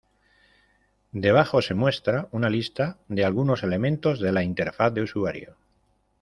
Debajo 1.11 1.61
se 1.61 1.75
muestra 1.75 2.27
un 2.31 2.51
lista 2.51 2.97
de 3.07 3.23
algunos 3.23 3.61
elementos 3.61 4.19
de 4.19 4.31
la 4.31 4.41
interfaz 4.41 4.91
de 4.95 5.03
usuario. 5.03 5.57